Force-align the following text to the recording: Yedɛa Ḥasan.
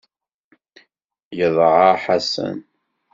Yedɛa 1.37 1.89
Ḥasan. 2.03 2.57